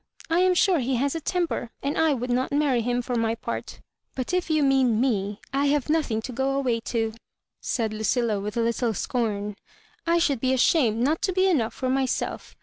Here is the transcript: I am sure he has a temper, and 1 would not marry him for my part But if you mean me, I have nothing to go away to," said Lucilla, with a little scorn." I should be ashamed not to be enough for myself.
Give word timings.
I 0.31 0.39
am 0.39 0.55
sure 0.55 0.79
he 0.79 0.95
has 0.95 1.13
a 1.13 1.21
temper, 1.21 1.69
and 1.83 1.95
1 1.95 2.19
would 2.19 2.31
not 2.31 2.51
marry 2.51 2.81
him 2.81 3.03
for 3.03 3.13
my 3.13 3.35
part 3.35 3.81
But 4.15 4.33
if 4.33 4.49
you 4.49 4.63
mean 4.63 4.99
me, 4.99 5.39
I 5.53 5.67
have 5.67 5.91
nothing 5.91 6.23
to 6.23 6.31
go 6.31 6.55
away 6.57 6.79
to," 6.85 7.13
said 7.61 7.93
Lucilla, 7.93 8.39
with 8.39 8.57
a 8.57 8.61
little 8.61 8.95
scorn." 8.95 9.57
I 10.07 10.17
should 10.17 10.39
be 10.39 10.53
ashamed 10.53 10.97
not 10.97 11.21
to 11.21 11.33
be 11.33 11.47
enough 11.47 11.75
for 11.75 11.87
myself. 11.87 12.55